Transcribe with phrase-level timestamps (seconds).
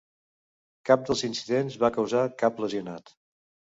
[0.89, 3.15] Cap dels incidents va causar cap lesionat.